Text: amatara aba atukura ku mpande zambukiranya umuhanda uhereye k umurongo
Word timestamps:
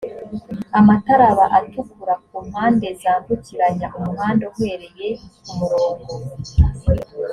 amatara 0.79 1.25
aba 1.33 1.45
atukura 1.57 2.13
ku 2.25 2.35
mpande 2.47 2.87
zambukiranya 3.01 3.87
umuhanda 3.97 4.43
uhereye 4.51 5.07
k 5.43 5.47
umurongo 5.51 6.09